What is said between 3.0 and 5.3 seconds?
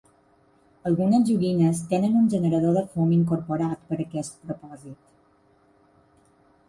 incorporat per aquest propòsit.